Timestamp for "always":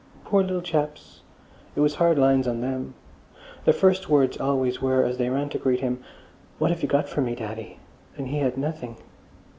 4.35-4.81